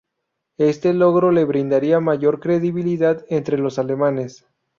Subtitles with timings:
[0.57, 4.47] Este logro le brindaría mayor credibilidad entre los alemanes.